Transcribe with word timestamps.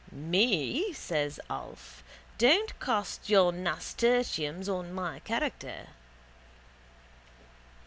—Me? 0.11 0.91
says 0.93 1.39
Alf. 1.47 2.03
Don't 2.39 2.79
cast 2.79 3.29
your 3.29 3.51
nasturtiums 3.53 4.67
on 4.67 4.91
my 4.91 5.19
character. 5.19 5.89